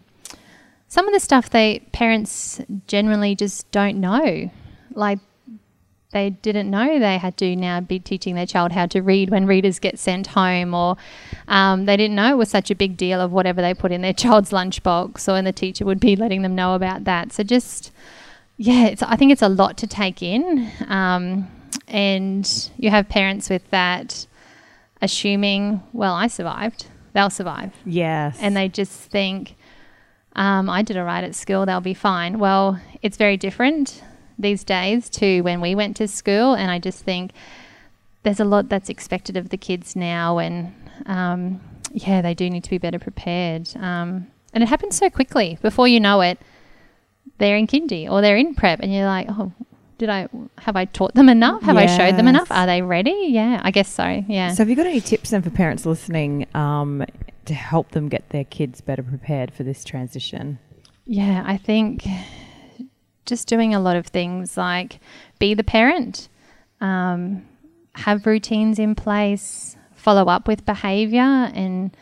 some 0.87 1.07
of 1.07 1.13
the 1.13 1.19
stuff 1.19 1.51
they 1.51 1.83
parents 1.91 2.59
generally 2.87 3.35
just 3.35 3.69
don't 3.69 3.99
know, 3.99 4.49
like 4.95 5.19
they 6.13 6.29
didn't 6.29 6.69
know 6.71 6.97
they 6.99 7.17
had 7.17 7.35
to 7.37 7.55
now 7.55 7.81
be 7.81 7.99
teaching 7.99 8.35
their 8.35 8.45
child 8.45 8.71
how 8.71 8.85
to 8.85 9.01
read 9.01 9.29
when 9.29 9.45
readers 9.45 9.79
get 9.79 9.99
sent 9.99 10.27
home, 10.27 10.73
or 10.73 10.95
um, 11.49 11.85
they 11.85 11.97
didn't 11.97 12.15
know 12.15 12.31
it 12.31 12.37
was 12.37 12.49
such 12.49 12.71
a 12.71 12.75
big 12.75 12.95
deal 12.95 13.19
of 13.19 13.31
whatever 13.33 13.61
they 13.61 13.73
put 13.73 13.91
in 13.91 14.01
their 14.01 14.13
child's 14.23 14.51
lunchbox, 14.51 15.27
or 15.27 15.35
and 15.35 15.45
the 15.45 15.51
teacher 15.51 15.83
would 15.83 15.99
be 15.99 16.15
letting 16.15 16.41
them 16.41 16.55
know 16.55 16.75
about 16.75 17.03
that. 17.03 17.33
So 17.33 17.43
just 17.43 17.91
yeah, 18.55 18.85
it's, 18.85 19.03
I 19.03 19.15
think 19.17 19.31
it's 19.33 19.41
a 19.41 19.49
lot 19.49 19.77
to 19.79 19.87
take 19.87 20.23
in, 20.23 20.71
um, 20.87 21.49
and 21.89 22.69
you 22.77 22.89
have 22.91 23.09
parents 23.09 23.49
with 23.49 23.69
that 23.71 24.25
assuming, 25.01 25.81
well, 25.91 26.13
I 26.13 26.27
survived, 26.27 26.85
they'll 27.13 27.29
survive, 27.29 27.73
Yes. 27.85 28.37
and 28.39 28.55
they 28.55 28.69
just 28.69 28.91
think. 29.11 29.55
Um, 30.35 30.67
I 30.67 30.81
did 30.81 30.97
all 30.97 31.03
right 31.03 31.23
at 31.23 31.35
school, 31.35 31.63
they'll 31.67 31.79
be 31.79 31.93
fine. 31.93 32.39
Well, 32.39 32.79
it's 33.03 33.17
very 33.17 33.37
different 33.37 34.01
these 34.37 34.63
days 34.63 35.09
to 35.11 35.41
when 35.41 35.61
we 35.61 35.75
went 35.75 35.95
to 35.97 36.07
school, 36.07 36.53
and 36.53 36.71
I 36.71 36.79
just 36.79 37.03
think 37.03 37.31
there's 38.23 38.39
a 38.39 38.45
lot 38.45 38.69
that's 38.69 38.89
expected 38.89 39.37
of 39.37 39.49
the 39.49 39.57
kids 39.57 39.95
now, 39.95 40.37
and 40.37 40.73
um, 41.05 41.61
yeah, 41.91 42.21
they 42.21 42.33
do 42.33 42.49
need 42.49 42.63
to 42.63 42.69
be 42.69 42.77
better 42.77 42.99
prepared. 42.99 43.69
Um, 43.75 44.27
and 44.53 44.63
it 44.63 44.67
happens 44.67 44.97
so 44.97 45.09
quickly. 45.09 45.57
Before 45.61 45.87
you 45.87 45.99
know 45.99 46.21
it, 46.21 46.39
they're 47.37 47.57
in 47.57 47.67
kindy 47.67 48.09
or 48.09 48.21
they're 48.21 48.37
in 48.37 48.55
prep, 48.55 48.79
and 48.79 48.93
you're 48.93 49.05
like, 49.05 49.27
oh, 49.29 49.51
did 49.97 50.09
I 50.09 50.27
have 50.57 50.75
I 50.75 50.85
taught 50.85 51.13
them 51.13 51.29
enough? 51.29 51.61
Have 51.63 51.77
I 51.77 51.85
showed 51.85 52.17
them 52.17 52.27
enough? 52.27 52.51
Are 52.51 52.65
they 52.65 52.81
ready? 52.81 53.27
Yeah, 53.29 53.61
I 53.63 53.71
guess 53.71 53.89
so. 53.89 54.23
Yeah. 54.27 54.51
So, 54.53 54.57
have 54.57 54.69
you 54.69 54.75
got 54.75 54.85
any 54.85 55.01
tips 55.01 55.29
then 55.29 55.41
for 55.41 55.49
parents 55.49 55.85
listening 55.85 56.47
um, 56.53 57.05
to 57.45 57.53
help 57.53 57.91
them 57.91 58.09
get 58.09 58.29
their 58.29 58.43
kids 58.43 58.81
better 58.81 59.03
prepared 59.03 59.53
for 59.53 59.63
this 59.63 59.83
transition? 59.83 60.59
Yeah, 61.05 61.43
I 61.45 61.57
think 61.57 62.05
just 63.25 63.47
doing 63.47 63.73
a 63.73 63.79
lot 63.79 63.95
of 63.95 64.07
things 64.07 64.57
like 64.57 64.99
be 65.39 65.53
the 65.53 65.63
parent, 65.63 66.29
um, 66.81 67.45
have 67.95 68.25
routines 68.25 68.79
in 68.79 68.95
place, 68.95 69.77
follow 69.95 70.25
up 70.25 70.47
with 70.47 70.65
behavior, 70.65 71.21
and 71.21 71.95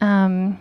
um, 0.00 0.58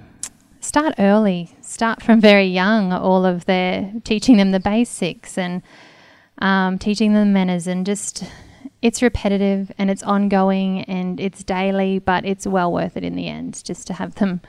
start 0.60 0.96
early. 1.00 1.56
Start 1.62 2.02
from 2.02 2.20
very 2.20 2.48
young, 2.48 2.92
all 2.92 3.26
of 3.26 3.46
their 3.46 3.94
teaching 4.04 4.38
them 4.38 4.52
the 4.52 4.60
basics 4.60 5.38
and 5.38 5.62
um, 6.40 6.78
teaching 6.78 7.14
them 7.14 7.34
manners, 7.34 7.68
and 7.68 7.86
just 7.86 8.24
it's 8.82 9.02
repetitive 9.02 9.72
and 9.78 9.90
it's 9.90 10.04
ongoing 10.04 10.82
and 10.84 11.20
it's 11.20 11.44
daily, 11.44 12.00
but 12.00 12.26
it's 12.26 12.46
well 12.46 12.72
worth 12.72 12.96
it 12.96 13.04
in 13.04 13.16
the 13.16 13.28
end 13.28 13.64
just 13.64 13.88
to 13.88 13.94
have 13.94 14.16
them 14.16 14.42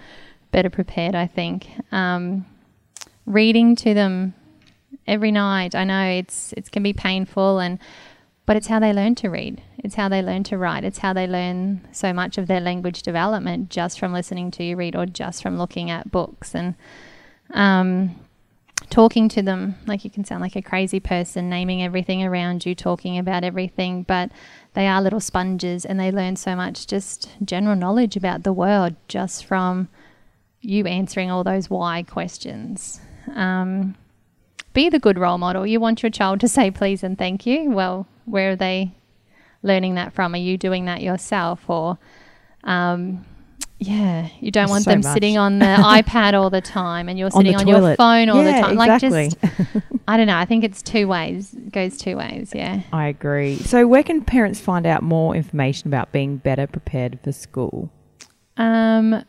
better 0.51 0.71
prepared, 0.71 1.15
I 1.15 1.27
think. 1.27 1.69
Um, 1.93 2.47
reading 3.27 3.77
to 3.77 3.95
them 3.95 4.35
every 5.07 5.33
night. 5.33 5.75
I 5.75 5.85
know 5.85 6.05
it's 6.05 6.53
it 6.55 6.71
can 6.71 6.83
be 6.83 6.93
painful 6.93 7.59
and 7.59 7.79
but 8.47 8.57
it's 8.57 8.69
how 8.69 8.81
they 8.81 8.95
learn 8.95 9.15
to 9.17 9.29
read. 9.29 9.63
It's 9.77 9.97
how 9.97 10.09
they 10.09 10.23
learn 10.23 10.43
to 10.45 10.57
write. 10.57 10.83
It's 10.83 10.99
how 10.99 11.13
they 11.13 11.27
learn 11.27 11.87
so 11.93 12.15
much 12.15 12.39
of 12.39 12.47
their 12.47 12.61
language 12.61 13.03
development 13.03 13.69
just 13.69 13.99
from 13.99 14.13
listening 14.15 14.51
to 14.53 14.65
you 14.65 14.75
read 14.75 14.97
or 14.97 15.05
just 15.05 15.43
from 15.43 15.59
looking 15.59 15.91
at 15.91 16.11
books 16.11 16.55
and 16.55 16.75
um, 17.51 18.19
talking 18.89 19.29
to 19.29 19.43
them. 19.43 19.75
Like 19.87 20.03
you 20.03 20.11
can 20.11 20.25
sound 20.25 20.41
like 20.41 20.57
a 20.57 20.63
crazy 20.63 20.99
person, 20.99 21.51
naming 21.51 21.83
everything 21.83 22.25
around 22.25 22.65
you, 22.65 22.75
talking 22.75 23.19
about 23.19 23.45
everything, 23.45 24.03
but 24.03 24.31
they 24.73 24.87
are 24.87 25.03
little 25.03 25.21
sponges 25.21 25.85
and 25.85 26.01
they 26.01 26.11
learn 26.11 26.37
so 26.37 26.57
much 26.57 26.87
just 26.87 27.29
general 27.45 27.77
knowledge 27.77 28.17
about 28.17 28.45
the 28.45 28.53
world 28.55 28.97
just 29.09 29.45
from 29.45 29.91
you 30.63 30.87
answering 30.87 31.31
all 31.31 31.45
those 31.45 31.69
why 31.69 32.03
questions. 32.03 33.01
Um, 33.35 33.95
be 34.79 34.89
the 34.89 35.01
good 35.01 35.19
role 35.19 35.39
model. 35.39 35.67
You 35.67 35.81
want 35.81 36.05
your 36.05 36.11
child 36.11 36.39
to 36.41 36.47
say 36.47 36.71
please 36.71 37.03
and 37.03 37.19
thank 37.19 37.45
you. 37.47 37.69
Well, 37.71 38.07
where 38.27 38.53
are 38.53 38.57
they 38.57 38.93
learning 39.65 39.97
that 39.97 40.13
from? 40.13 40.35
Are 40.35 40.39
you 40.39 40.57
doing 40.57 40.85
that 40.85 41.03
yourself? 41.03 41.69
Or, 41.69 41.99
um, 42.63 43.25
yeah, 43.81 44.29
you 44.39 44.53
don't 44.53 44.69
want 44.71 44.85
So 44.85 44.91
them 44.91 45.01
much. 45.03 45.15
sitting 45.15 45.37
on 45.37 45.59
the 45.59 45.65
iPad 45.99 46.35
all 46.35 46.49
the 46.49 46.61
time 46.61 47.09
and 47.09 47.19
you're 47.19 47.33
sitting 47.33 47.57
on, 47.57 47.67
your 47.67 47.97
phone 47.97 48.29
all 48.29 48.45
Yeah, 48.45 48.61
the 48.61 48.67
time. 48.69 48.77
Like, 48.77 49.03
exactly. 49.03 49.31
just, 49.31 49.85
I 50.09 50.17
don't 50.17 50.29
know. 50.29 50.37
I 50.39 50.45
think 50.45 50.63
it's 50.63 50.81
two 50.81 51.09
ways, 51.09 51.55
it 51.55 51.73
goes 51.73 51.99
two 51.99 52.17
ways. 52.17 52.53
Yeah. 52.55 52.83
I 52.93 53.09
agree. 53.09 53.57
So, 53.57 53.85
where 53.89 54.05
can 54.05 54.23
parents 54.23 54.61
find 54.61 54.87
out 54.87 55.03
more 55.03 55.35
information 55.35 55.89
about 55.89 56.13
being 56.13 56.37
better 56.37 56.69
prepared 56.69 57.19
for 57.25 57.33
school? 57.33 57.91
Um, 58.57 59.25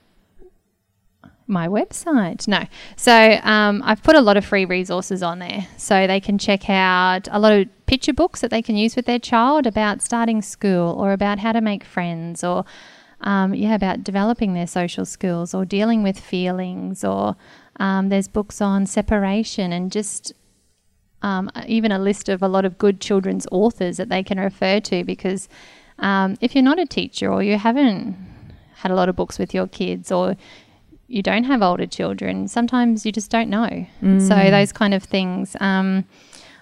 my 1.49 1.67
website. 1.67 2.47
No. 2.47 2.65
So 2.95 3.13
um, 3.43 3.81
I've 3.83 4.03
put 4.03 4.15
a 4.15 4.21
lot 4.21 4.37
of 4.37 4.45
free 4.45 4.65
resources 4.65 5.23
on 5.23 5.39
there. 5.39 5.67
So 5.77 6.07
they 6.07 6.19
can 6.19 6.37
check 6.37 6.69
out 6.69 7.27
a 7.31 7.39
lot 7.39 7.53
of 7.53 7.67
picture 7.85 8.13
books 8.13 8.41
that 8.41 8.51
they 8.51 8.61
can 8.61 8.77
use 8.77 8.95
with 8.95 9.05
their 9.05 9.19
child 9.19 9.65
about 9.65 10.01
starting 10.01 10.41
school 10.41 10.93
or 10.93 11.11
about 11.11 11.39
how 11.39 11.51
to 11.51 11.61
make 11.61 11.83
friends 11.83 12.43
or, 12.43 12.65
um, 13.21 13.53
yeah, 13.53 13.75
about 13.75 14.03
developing 14.03 14.53
their 14.53 14.67
social 14.67 15.05
skills 15.05 15.53
or 15.53 15.65
dealing 15.65 16.03
with 16.03 16.19
feelings 16.19 17.03
or 17.03 17.35
um, 17.79 18.09
there's 18.09 18.27
books 18.27 18.61
on 18.61 18.85
separation 18.85 19.73
and 19.73 19.91
just 19.91 20.33
um, 21.21 21.49
even 21.67 21.91
a 21.91 21.99
list 21.99 22.29
of 22.29 22.41
a 22.41 22.47
lot 22.47 22.65
of 22.65 22.77
good 22.77 23.01
children's 23.01 23.47
authors 23.51 23.97
that 23.97 24.09
they 24.09 24.23
can 24.23 24.39
refer 24.39 24.79
to 24.79 25.03
because 25.03 25.49
um, 25.97 26.37
if 26.41 26.55
you're 26.55 26.63
not 26.63 26.79
a 26.79 26.85
teacher 26.85 27.31
or 27.31 27.43
you 27.43 27.57
haven't 27.57 28.15
had 28.75 28.91
a 28.91 28.95
lot 28.95 29.09
of 29.09 29.15
books 29.15 29.37
with 29.37 29.53
your 29.53 29.67
kids 29.67 30.11
or 30.11 30.37
you 31.09 31.21
don't 31.23 31.43
have 31.45 31.61
older 31.61 31.85
children, 31.87 32.47
sometimes 32.47 33.05
you 33.05 33.11
just 33.11 33.29
don't 33.31 33.49
know. 33.49 33.85
So 34.01 34.35
those 34.51 34.71
kind 34.71 34.93
of 34.93 35.03
things. 35.03 35.55
Um, 35.59 36.05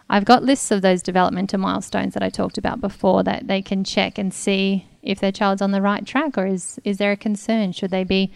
I've 0.09 0.23
got 0.23 0.41
lists 0.41 0.71
of 0.71 0.81
those 0.81 1.01
developmental 1.03 1.59
milestones 1.59 2.13
that 2.13 2.23
I 2.23 2.29
talked 2.29 2.57
about 2.57 2.79
before 2.79 3.23
that 3.23 3.47
they 3.47 3.61
can 3.61 3.83
check 3.83 4.17
and 4.17 4.33
see 4.33 4.87
if 5.03 5.19
their 5.19 5.33
child's 5.33 5.61
on 5.61 5.71
the 5.71 5.81
right 5.81 6.05
track 6.05 6.37
or 6.37 6.45
is 6.47 6.79
is 6.85 6.97
there 6.97 7.11
a 7.11 7.17
concern? 7.17 7.73
Should 7.73 7.91
they 7.91 8.05
be 8.05 8.31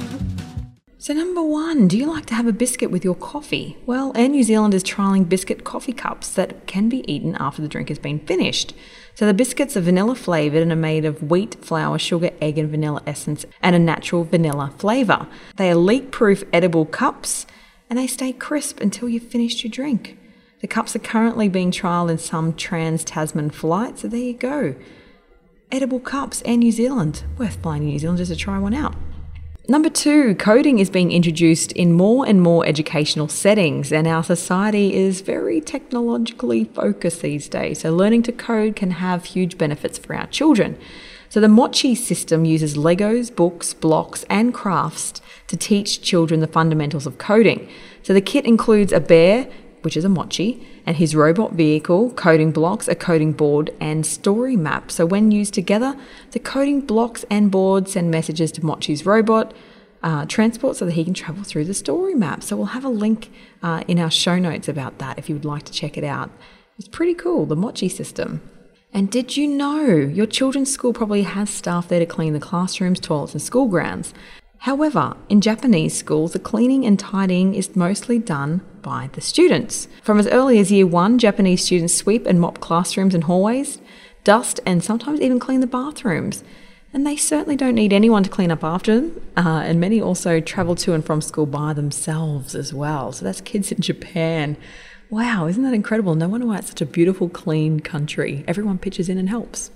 So, 1.02 1.14
number 1.14 1.42
one, 1.42 1.88
do 1.88 1.96
you 1.96 2.04
like 2.04 2.26
to 2.26 2.34
have 2.34 2.46
a 2.46 2.52
biscuit 2.52 2.90
with 2.90 3.06
your 3.06 3.14
coffee? 3.14 3.78
Well, 3.86 4.12
Air 4.14 4.28
New 4.28 4.42
Zealand 4.42 4.74
is 4.74 4.84
trialling 4.84 5.26
biscuit 5.30 5.64
coffee 5.64 5.94
cups 5.94 6.28
that 6.34 6.66
can 6.66 6.90
be 6.90 7.10
eaten 7.10 7.34
after 7.40 7.62
the 7.62 7.68
drink 7.68 7.88
has 7.88 7.98
been 7.98 8.18
finished. 8.18 8.74
So, 9.14 9.24
the 9.26 9.32
biscuits 9.32 9.78
are 9.78 9.80
vanilla 9.80 10.14
flavoured 10.14 10.60
and 10.60 10.70
are 10.70 10.76
made 10.76 11.06
of 11.06 11.22
wheat, 11.22 11.56
flour, 11.64 11.98
sugar, 11.98 12.32
egg, 12.42 12.58
and 12.58 12.68
vanilla 12.68 13.02
essence 13.06 13.46
and 13.62 13.74
a 13.74 13.78
natural 13.78 14.24
vanilla 14.24 14.74
flavour. 14.76 15.26
They 15.56 15.70
are 15.70 15.74
leak 15.74 16.10
proof 16.10 16.44
edible 16.52 16.84
cups 16.84 17.46
and 17.88 17.98
they 17.98 18.06
stay 18.06 18.34
crisp 18.34 18.78
until 18.80 19.08
you've 19.08 19.22
finished 19.22 19.64
your 19.64 19.70
drink. 19.70 20.18
The 20.60 20.68
cups 20.68 20.94
are 20.94 20.98
currently 20.98 21.48
being 21.48 21.70
trialled 21.70 22.10
in 22.10 22.18
some 22.18 22.52
trans 22.52 23.04
Tasman 23.04 23.52
flights, 23.52 24.02
so 24.02 24.08
there 24.08 24.20
you 24.20 24.34
go. 24.34 24.74
Edible 25.72 26.00
cups, 26.00 26.42
Air 26.44 26.58
New 26.58 26.72
Zealand. 26.72 27.24
Worth 27.38 27.62
flying 27.62 27.80
to 27.84 27.86
New 27.86 27.98
Zealand 27.98 28.18
just 28.18 28.30
to 28.30 28.36
try 28.36 28.58
one 28.58 28.74
out. 28.74 28.94
Number 29.70 29.88
two, 29.88 30.34
coding 30.34 30.80
is 30.80 30.90
being 30.90 31.12
introduced 31.12 31.70
in 31.70 31.92
more 31.92 32.26
and 32.26 32.42
more 32.42 32.66
educational 32.66 33.28
settings, 33.28 33.92
and 33.92 34.08
our 34.08 34.24
society 34.24 34.96
is 34.96 35.20
very 35.20 35.60
technologically 35.60 36.64
focused 36.64 37.22
these 37.22 37.48
days. 37.48 37.82
So, 37.82 37.94
learning 37.94 38.24
to 38.24 38.32
code 38.32 38.74
can 38.74 38.90
have 38.90 39.26
huge 39.26 39.56
benefits 39.56 39.96
for 39.96 40.16
our 40.16 40.26
children. 40.26 40.76
So, 41.28 41.38
the 41.38 41.46
Mochi 41.46 41.94
system 41.94 42.44
uses 42.44 42.76
Legos, 42.76 43.32
books, 43.32 43.72
blocks, 43.72 44.24
and 44.28 44.52
crafts 44.52 45.20
to 45.46 45.56
teach 45.56 46.02
children 46.02 46.40
the 46.40 46.48
fundamentals 46.48 47.06
of 47.06 47.18
coding. 47.18 47.68
So, 48.02 48.12
the 48.12 48.20
kit 48.20 48.46
includes 48.46 48.92
a 48.92 48.98
bear, 48.98 49.48
which 49.82 49.96
is 49.96 50.04
a 50.04 50.08
mochi, 50.08 50.66
and 50.86 50.96
his 50.96 51.14
robot 51.14 51.52
vehicle, 51.52 52.10
coding 52.12 52.52
blocks, 52.52 52.88
a 52.88 52.94
coding 52.94 53.32
board, 53.32 53.70
and 53.80 54.04
story 54.04 54.56
map. 54.56 54.90
So 54.90 55.06
when 55.06 55.30
used 55.30 55.54
together, 55.54 55.96
the 56.32 56.38
coding 56.38 56.80
blocks 56.80 57.24
and 57.30 57.50
boards 57.50 57.92
send 57.92 58.10
messages 58.10 58.52
to 58.52 58.60
Mochi's 58.60 59.06
robot 59.06 59.52
uh, 60.02 60.26
transport 60.26 60.76
so 60.76 60.84
that 60.86 60.92
he 60.92 61.04
can 61.04 61.14
travel 61.14 61.44
through 61.44 61.64
the 61.64 61.74
story 61.74 62.14
map. 62.14 62.42
So 62.42 62.56
we'll 62.56 62.66
have 62.66 62.84
a 62.84 62.90
link 62.90 63.30
uh, 63.62 63.84
in 63.86 63.98
our 63.98 64.10
show 64.10 64.38
notes 64.38 64.68
about 64.68 64.98
that 64.98 65.18
if 65.18 65.28
you 65.28 65.34
would 65.34 65.44
like 65.44 65.64
to 65.64 65.72
check 65.72 65.96
it 65.96 66.04
out. 66.04 66.30
It's 66.78 66.88
pretty 66.88 67.14
cool, 67.14 67.46
the 67.46 67.56
Mochi 67.56 67.88
system. 67.88 68.40
And 68.92 69.10
did 69.10 69.36
you 69.36 69.46
know 69.46 69.84
your 69.84 70.26
children's 70.26 70.72
school 70.72 70.92
probably 70.92 71.22
has 71.22 71.48
staff 71.50 71.88
there 71.88 72.00
to 72.00 72.06
clean 72.06 72.32
the 72.32 72.40
classrooms, 72.40 72.98
toilets, 72.98 73.34
and 73.34 73.42
school 73.42 73.68
grounds? 73.68 74.12
However, 74.64 75.16
in 75.30 75.40
Japanese 75.40 75.96
schools, 75.96 76.34
the 76.34 76.38
cleaning 76.38 76.84
and 76.84 76.98
tidying 76.98 77.54
is 77.54 77.74
mostly 77.74 78.18
done 78.18 78.60
by 78.82 79.08
the 79.14 79.22
students. 79.22 79.88
From 80.02 80.18
as 80.18 80.26
early 80.26 80.58
as 80.58 80.70
year 80.70 80.86
one, 80.86 81.18
Japanese 81.18 81.64
students 81.64 81.94
sweep 81.94 82.26
and 82.26 82.38
mop 82.38 82.60
classrooms 82.60 83.14
and 83.14 83.24
hallways, 83.24 83.78
dust, 84.22 84.60
and 84.66 84.84
sometimes 84.84 85.18
even 85.22 85.38
clean 85.38 85.60
the 85.60 85.66
bathrooms. 85.66 86.44
And 86.92 87.06
they 87.06 87.16
certainly 87.16 87.56
don't 87.56 87.74
need 87.74 87.94
anyone 87.94 88.22
to 88.22 88.28
clean 88.28 88.50
up 88.50 88.62
after 88.62 88.96
them. 88.96 89.22
Uh, 89.34 89.62
and 89.64 89.80
many 89.80 89.98
also 89.98 90.40
travel 90.40 90.74
to 90.74 90.92
and 90.92 91.02
from 91.02 91.22
school 91.22 91.46
by 91.46 91.72
themselves 91.72 92.54
as 92.54 92.74
well. 92.74 93.12
So 93.12 93.24
that's 93.24 93.40
kids 93.40 93.72
in 93.72 93.80
Japan. 93.80 94.58
Wow, 95.08 95.46
isn't 95.46 95.62
that 95.62 95.72
incredible? 95.72 96.14
No 96.14 96.28
wonder 96.28 96.46
why 96.46 96.58
it's 96.58 96.68
such 96.68 96.82
a 96.82 96.86
beautiful, 96.86 97.30
clean 97.30 97.80
country. 97.80 98.44
Everyone 98.46 98.76
pitches 98.76 99.08
in 99.08 99.16
and 99.16 99.30
helps. 99.30 99.70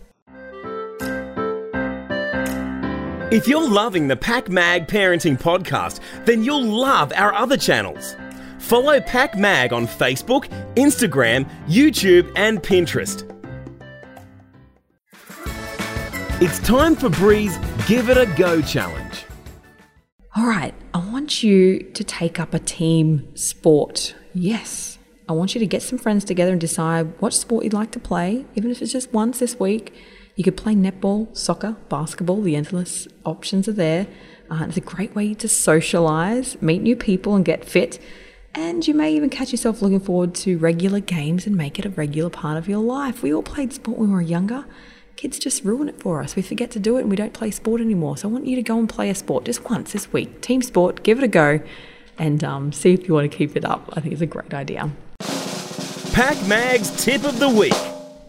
If 3.35 3.49
you're 3.49 3.69
loving 3.69 4.07
the 4.07 4.15
PakMag 4.15 4.87
Parenting 4.87 5.37
Podcast, 5.37 5.99
then 6.25 6.45
you'll 6.45 6.63
love 6.63 7.13
our 7.17 7.35
other 7.35 7.57
channels. 7.57 8.15
Follow 8.61 9.01
PakMag 9.01 9.73
on 9.73 9.89
Facebook, 9.89 10.49
Instagram, 10.77 11.51
YouTube, 11.67 12.31
and 12.37 12.63
Pinterest. 12.63 13.29
It's 16.41 16.61
time 16.61 16.95
for 16.95 17.09
Bree's 17.09 17.59
Give 17.89 18.09
It 18.09 18.19
a 18.19 18.27
Go 18.37 18.63
challenge. 18.63 19.25
All 20.37 20.47
right, 20.47 20.73
I 20.95 20.99
want 20.99 21.43
you 21.43 21.81
to 21.81 22.05
take 22.05 22.39
up 22.39 22.55
a 22.55 22.61
team 22.61 23.37
sport. 23.37 24.15
Yes, 24.33 24.97
I 25.29 25.33
want 25.33 25.57
you 25.57 25.59
to 25.59 25.67
get 25.67 25.83
some 25.83 25.99
friends 25.99 26.25
together 26.25 26.53
and 26.53 26.61
decide 26.61 27.21
what 27.21 27.35
sport 27.35 27.65
you'd 27.65 27.73
like 27.73 27.91
to 27.91 27.99
play, 27.99 28.47
even 28.55 28.71
if 28.71 28.81
it's 28.81 28.93
just 28.93 29.13
once 29.13 29.41
this 29.41 29.59
week. 29.59 29.93
You 30.37 30.43
could 30.43 30.57
play 30.57 30.75
netball, 30.75 31.35
soccer, 31.37 31.77
basketball, 31.89 32.43
the 32.43 32.57
endless 32.57 33.07
options 33.25 33.69
are 33.69 33.73
there. 33.73 34.09
Uh, 34.51 34.65
it's 34.69 34.77
a 34.77 34.81
great 34.81 35.15
way 35.15 35.33
to 35.35 35.49
socialize, 35.49 36.61
meet 36.61 36.83
new 36.83 36.97
people, 36.97 37.37
and 37.37 37.45
get 37.45 37.65
fit. 37.65 38.01
And 38.53 38.87
you 38.87 38.95
may 38.95 39.15
even 39.15 39.31
catch 39.31 39.53
yourself 39.53 39.81
looking 39.81 40.01
forward 40.01 40.35
to 40.37 40.59
regular 40.59 41.01
games 41.01 41.47
and 41.47 41.57
make 41.57 41.79
it 41.79 41.85
a 41.85 41.91
regular 41.91 42.31
part 42.31 42.57
of 42.57 42.69
your 42.69 42.79
life. 42.79 43.23
We 43.23 43.33
all 43.33 43.43
played 43.43 43.73
sport 43.73 43.99
when 43.99 44.09
we 44.09 44.15
were 44.15 44.23
younger. 44.23 44.65
Kids 45.17 45.39
just 45.39 45.65
ruin 45.65 45.89
it 45.89 46.01
for 46.01 46.21
us. 46.21 46.35
We 46.35 46.43
forget 46.43 46.71
to 46.73 46.81
do 46.81 46.97
it 46.97 47.03
and 47.03 47.11
we 47.11 47.17
don't 47.17 47.33
play 47.33 47.53
sport 47.53 47.81
anymore. 47.81 48.17
So 48.17 48.29
I 48.29 48.33
want 48.33 48.47
you 48.47 48.57
to 48.57 48.63
go 48.63 48.79
and 48.79 48.89
play 48.89 49.11
a 49.11 49.15
sport 49.15 49.45
just 49.45 49.69
once 49.71 49.93
this 49.93 50.13
week. 50.13 50.41
Team 50.41 50.63
sport, 50.63 51.05
give 51.05 51.19
it 51.19 51.25
a 51.25 51.29
go 51.29 51.61
and 52.19 52.43
um, 52.43 52.73
see 52.73 52.93
if 52.93 53.07
you 53.07 53.15
want 53.15 53.31
to 53.31 53.37
keep 53.37 53.57
it 53.57 53.65
up. 53.65 53.91
I 53.93 54.01
think 54.01 54.13
it's 54.13 54.23
a 54.23 54.27
great 54.27 54.53
idea. 54.53 54.91
PakMag's 55.21 57.05
Tip 57.05 57.25
of 57.25 57.39
the 57.39 57.49
Week. 57.49 57.75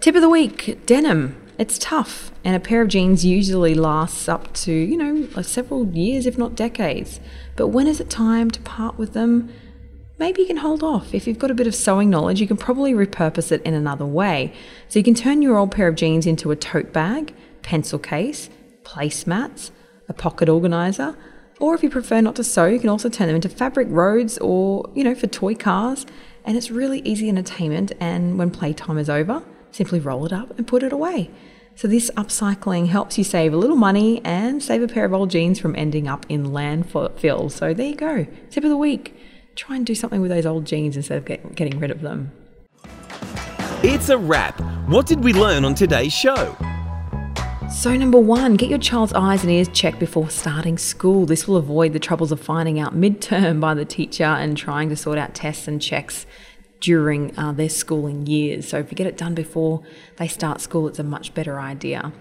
Tip 0.02 0.16
of 0.16 0.22
the 0.22 0.30
week 0.30 0.86
denim. 0.86 1.45
It's 1.58 1.78
tough, 1.78 2.32
and 2.44 2.54
a 2.54 2.60
pair 2.60 2.82
of 2.82 2.90
jeans 2.90 3.24
usually 3.24 3.76
lasts 3.76 4.28
up 4.28 4.54
to, 4.56 4.74
you 4.74 4.98
know, 4.98 5.28
like 5.36 5.46
several 5.46 5.88
years, 5.88 6.26
if 6.26 6.38
not 6.38 6.56
decades. 6.56 7.22
But 7.56 7.70
when 7.70 7.88
is 7.88 8.02
it 8.02 8.10
time 8.10 8.52
to 8.52 8.62
part 8.62 8.98
with 8.98 9.14
them? 9.14 9.54
Maybe 10.20 10.42
you 10.42 10.48
can 10.48 10.58
hold 10.58 10.84
off. 10.84 11.14
If 11.14 11.28
you've 11.28 11.40
got 11.40 11.52
a 11.52 11.56
bit 11.56 11.68
of 11.68 11.74
sewing 11.74 12.10
knowledge, 12.10 12.42
you 12.42 12.48
can 12.48 12.58
probably 12.58 12.94
repurpose 12.94 13.54
it 13.54 13.62
in 13.64 13.74
another 13.74 14.06
way. 14.06 14.54
So 14.90 15.00
you 15.00 15.04
can 15.04 15.16
turn 15.16 15.42
your 15.42 15.58
old 15.58 15.72
pair 15.72 15.88
of 15.88 15.96
jeans 15.96 16.26
into 16.26 16.52
a 16.52 16.58
tote 16.58 16.92
bag, 16.92 17.34
pencil 17.62 18.00
case, 18.00 18.50
placemats, 18.84 19.72
a 20.10 20.14
pocket 20.14 20.50
organizer, 20.50 21.18
or 21.60 21.74
if 21.74 21.84
you 21.84 21.90
prefer 21.90 22.20
not 22.20 22.36
to 22.36 22.44
sew, 22.44 22.66
you 22.66 22.80
can 22.80 22.90
also 22.90 23.08
turn 23.08 23.28
them 23.28 23.36
into 23.36 23.48
fabric 23.50 23.88
roads 23.90 24.38
or, 24.40 24.90
you 24.94 25.06
know, 25.06 25.16
for 25.16 25.28
toy 25.28 25.56
cars. 25.56 26.06
And 26.44 26.58
it's 26.58 26.70
really 26.70 27.00
easy 27.00 27.30
entertainment. 27.30 27.94
And 28.00 28.38
when 28.38 28.52
playtime 28.52 28.98
is 28.98 29.10
over, 29.10 29.42
simply 29.76 30.00
roll 30.00 30.26
it 30.26 30.32
up 30.32 30.58
and 30.58 30.66
put 30.66 30.84
it 30.84 30.94
away. 30.94 31.30
So, 31.76 31.90
this 31.90 32.10
upcycling 32.12 32.88
helps 32.88 33.18
you 33.18 33.26
save 33.26 33.54
a 33.54 33.58
little 33.58 33.76
money 33.76 34.22
and 34.24 34.64
save 34.64 34.82
a 34.82 34.88
pair 34.88 35.04
of 35.04 35.14
old 35.14 35.30
jeans 35.30 35.60
from 35.60 35.76
ending 35.76 36.08
up 36.08 36.26
in 36.30 36.46
landfill. 36.46 37.52
So, 37.52 37.74
there 37.74 37.88
you 37.88 37.96
go. 37.96 38.26
Tip 38.50 38.64
of 38.64 38.70
the 38.70 38.78
week 38.78 39.14
try 39.56 39.76
and 39.78 39.86
do 39.86 39.96
something 39.96 40.22
with 40.22 40.32
those 40.32 40.46
old 40.46 40.66
jeans 40.66 40.98
instead 40.98 41.18
of 41.18 41.26
get, 41.26 41.56
getting 41.56 41.80
rid 41.80 41.90
of 41.90 42.02
them. 42.02 42.32
It's 43.84 44.10
a 44.10 44.18
wrap. 44.18 44.60
What 44.88 45.06
did 45.06 45.24
we 45.24 45.34
learn 45.34 45.64
on 45.64 45.76
today's 45.76 46.14
show? 46.14 46.58
So, 47.72 47.96
number 47.96 48.20
one, 48.20 48.56
get 48.56 48.70
your 48.70 48.80
child's 48.80 49.14
eyes 49.14 49.44
and 49.44 49.52
ears 49.52 49.68
checked 49.70 50.00
before 50.00 50.30
starting 50.30 50.78
school. 50.78 51.26
This 51.26 51.48
will 51.48 51.58
avoid 51.58 51.94
the 51.94 52.00
troubles 52.00 52.32
of 52.32 52.40
finding 52.40 52.80
out 52.80 52.96
midterm 52.96 53.60
by 53.60 53.74
the 53.74 53.86
teacher 53.86 54.24
and 54.24 54.58
trying 54.58 54.90
to 54.90 54.96
sort 54.96 55.18
out 55.18 55.34
tests 55.34 55.68
and 55.68 55.82
checks 55.82 56.26
during 56.80 57.38
uh, 57.38 57.52
their 57.52 57.70
schooling 57.70 58.26
years. 58.28 58.68
So, 58.68 58.80
if 58.80 58.92
you 58.92 58.96
get 58.96 59.08
it 59.08 59.18
done 59.18 59.36
before 59.36 59.84
they 60.18 60.28
start 60.28 60.62
school, 60.62 60.88
it's 60.88 61.00
a 61.00 61.04
much 61.04 61.34
better 61.34 61.60
idea. 61.60 62.12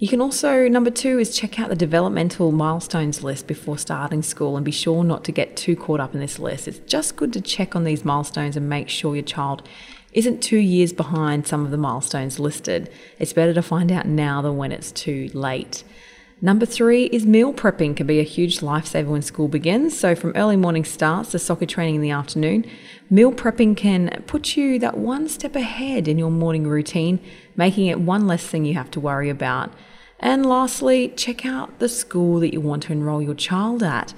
You 0.00 0.08
can 0.08 0.22
also, 0.22 0.66
number 0.66 0.90
two, 0.90 1.18
is 1.18 1.36
check 1.36 1.60
out 1.60 1.68
the 1.68 1.76
developmental 1.76 2.52
milestones 2.52 3.22
list 3.22 3.46
before 3.46 3.76
starting 3.76 4.22
school 4.22 4.56
and 4.56 4.64
be 4.64 4.70
sure 4.70 5.04
not 5.04 5.24
to 5.24 5.32
get 5.32 5.58
too 5.58 5.76
caught 5.76 6.00
up 6.00 6.14
in 6.14 6.20
this 6.20 6.38
list. 6.38 6.66
It's 6.66 6.78
just 6.78 7.16
good 7.16 7.34
to 7.34 7.40
check 7.42 7.76
on 7.76 7.84
these 7.84 8.02
milestones 8.02 8.56
and 8.56 8.66
make 8.66 8.88
sure 8.88 9.14
your 9.14 9.22
child 9.22 9.68
isn't 10.14 10.42
two 10.42 10.56
years 10.56 10.94
behind 10.94 11.46
some 11.46 11.66
of 11.66 11.70
the 11.70 11.76
milestones 11.76 12.40
listed. 12.40 12.90
It's 13.18 13.34
better 13.34 13.52
to 13.52 13.60
find 13.60 13.92
out 13.92 14.06
now 14.06 14.40
than 14.40 14.56
when 14.56 14.72
it's 14.72 14.90
too 14.90 15.28
late. 15.34 15.84
Number 16.42 16.64
three 16.64 17.04
is 17.04 17.26
meal 17.26 17.52
prepping 17.52 17.94
can 17.94 18.06
be 18.06 18.18
a 18.18 18.22
huge 18.22 18.60
lifesaver 18.60 19.08
when 19.08 19.20
school 19.20 19.46
begins. 19.46 19.98
So, 19.98 20.14
from 20.14 20.32
early 20.34 20.56
morning 20.56 20.86
starts 20.86 21.32
to 21.32 21.38
soccer 21.38 21.66
training 21.66 21.96
in 21.96 22.00
the 22.00 22.10
afternoon, 22.10 22.64
meal 23.10 23.30
prepping 23.30 23.76
can 23.76 24.24
put 24.26 24.56
you 24.56 24.78
that 24.78 24.96
one 24.96 25.28
step 25.28 25.54
ahead 25.54 26.08
in 26.08 26.16
your 26.16 26.30
morning 26.30 26.66
routine, 26.66 27.20
making 27.56 27.88
it 27.88 28.00
one 28.00 28.26
less 28.26 28.46
thing 28.46 28.64
you 28.64 28.72
have 28.72 28.90
to 28.92 29.00
worry 29.00 29.28
about. 29.28 29.70
And 30.18 30.46
lastly, 30.46 31.08
check 31.08 31.44
out 31.44 31.78
the 31.78 31.90
school 31.90 32.40
that 32.40 32.54
you 32.54 32.60
want 32.62 32.84
to 32.84 32.92
enroll 32.92 33.20
your 33.20 33.34
child 33.34 33.82
at. 33.82 34.14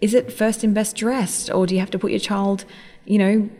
Is 0.00 0.14
it 0.14 0.32
first 0.32 0.64
and 0.64 0.74
best 0.74 0.96
dressed, 0.96 1.50
or 1.50 1.66
do 1.66 1.74
you 1.74 1.80
have 1.80 1.90
to 1.90 1.98
put 1.98 2.12
your 2.12 2.20
child, 2.20 2.64
you 3.04 3.18
know, 3.18 3.50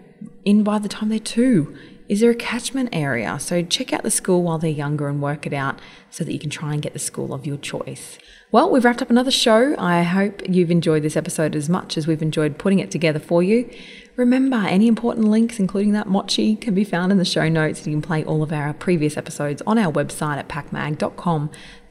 in 0.47 0.63
by 0.63 0.79
the 0.79 0.89
time 0.89 1.11
they're 1.11 1.19
two? 1.19 1.77
Is 2.13 2.21
there 2.21 2.31
a 2.31 2.35
catchment 2.35 2.91
area? 2.93 3.39
So 3.41 3.63
check 3.63 3.91
out 3.91 4.03
the 4.03 4.11
school 4.11 4.43
while 4.43 4.59
they're 4.59 4.69
younger 4.69 5.09
and 5.09 5.23
work 5.23 5.47
it 5.47 5.55
out 5.55 5.81
so 6.11 6.25
that 6.25 6.33
you 6.35 6.39
can 6.39 6.51
try 6.51 6.75
and 6.75 6.83
get 6.83 6.93
the 6.93 6.99
school 6.99 7.33
of 7.33 7.47
your 7.47 7.57
choice. 7.57 8.19
Well, 8.51 8.71
we've 8.71 8.85
wrapped 8.85 9.01
up 9.01 9.09
another 9.09 9.31
show. 9.31 9.75
I 9.79 10.03
hope 10.03 10.43
you've 10.47 10.71
enjoyed 10.71 11.05
this 11.05 11.17
episode 11.17 11.57
as 11.57 11.71
much 11.71 11.97
as 11.97 12.07
we've 12.07 12.21
enjoyed 12.21 12.59
putting 12.59 12.81
it 12.81 12.91
together 12.91 13.19
for 13.19 13.43
you. 13.43 13.67
Remember, 14.17 14.59
any 14.59 14.89
important 14.89 15.29
links, 15.29 15.59
including 15.59 15.93
that 15.93 16.07
mochi, 16.07 16.55
can 16.55 16.75
be 16.75 16.85
found 16.85 17.13
in 17.13 17.17
the 17.17 17.25
show 17.25 17.49
notes. 17.49 17.87
You 17.87 17.95
can 17.95 18.03
play 18.03 18.23
all 18.23 18.43
of 18.43 18.53
our 18.53 18.75
previous 18.75 19.17
episodes 19.17 19.63
on 19.67 19.79
our 19.79 19.91
website 19.91 20.37
at 20.37 20.51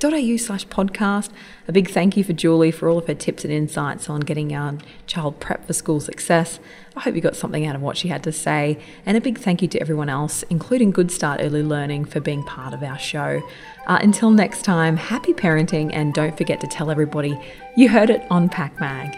pakmag.com.au 0.02 0.38
slash 0.38 0.68
podcast. 0.68 1.30
A 1.68 1.72
big 1.72 1.90
thank 1.90 2.18
you 2.18 2.24
for 2.24 2.34
Julie 2.34 2.72
for 2.72 2.90
all 2.90 2.98
of 2.98 3.08
her 3.08 3.14
tips 3.14 3.44
and 3.44 3.54
insights 3.54 4.10
on 4.10 4.22
getting 4.22 4.54
our 4.54 4.78
child 5.08 5.40
prep 5.40 5.66
for 5.66 5.74
school 5.74 6.00
success. 6.00 6.60
I 6.96 7.02
hope 7.02 7.16
you 7.16 7.22
got 7.22 7.36
something 7.36 7.66
out 7.66 7.76
of 7.76 7.82
what 7.82 7.98
she 7.98 8.10
had 8.10 8.24
to 8.24 8.32
say. 8.32 8.80
And 9.06 9.16
a 9.16 9.22
big 9.22 9.38
thank 9.38 9.62
you 9.62 9.68
to 9.70 9.80
everyone 9.80 10.10
else, 10.10 10.44
including 10.44 10.92
Good 10.92 11.12
Start 11.12 11.40
Early 11.42 11.64
Learning, 11.64 12.06
for 12.06 12.20
being 12.20 12.44
part 12.44 12.74
of 12.74 12.84
our 12.84 13.00
show. 13.00 13.42
Uh, 13.88 14.00
until 14.02 14.32
next 14.32 14.64
time, 14.64 14.98
happy 14.98 15.34
parenting 15.34 15.92
and 15.94 16.14
don't 16.14 16.38
forget 16.38 16.60
to 16.62 16.68
tell 16.68 16.92
everybody 16.92 17.40
you 17.76 17.90
heard 17.90 18.10
it 18.10 18.26
on 18.30 18.50
PakMag. 18.50 19.18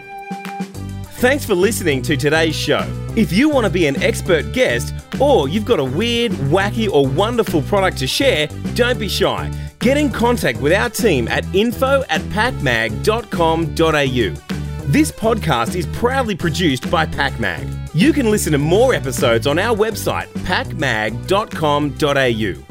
Thanks 1.18 1.44
for 1.44 1.54
listening 1.54 2.02
to 2.02 2.16
today's 2.16 2.54
show. 2.54 2.84
If 3.16 3.32
you 3.32 3.48
want 3.48 3.64
to 3.64 3.70
be 3.70 3.86
an 3.86 4.00
expert 4.02 4.52
guest 4.52 4.94
or 5.18 5.48
you've 5.48 5.64
got 5.64 5.78
a 5.78 5.84
weird, 5.84 6.32
wacky, 6.32 6.90
or 6.90 7.06
wonderful 7.06 7.62
product 7.62 7.96
to 7.98 8.06
share, 8.06 8.48
don't 8.74 8.98
be 8.98 9.08
shy. 9.08 9.50
Get 9.84 9.96
in 9.98 10.10
contact 10.10 10.60
with 10.62 10.72
our 10.72 10.88
team 10.88 11.28
at 11.28 11.44
info 11.54 12.04
at 12.08 12.22
pakmag.com.au. 12.22 14.86
This 14.86 15.12
podcast 15.12 15.74
is 15.74 15.86
proudly 15.88 16.34
produced 16.34 16.90
by 16.90 17.04
PakMag. 17.04 17.90
You 17.92 18.14
can 18.14 18.30
listen 18.30 18.52
to 18.52 18.58
more 18.58 18.94
episodes 18.94 19.46
on 19.46 19.58
our 19.58 19.76
website, 19.76 20.28
pakmag.com.au. 20.46 22.63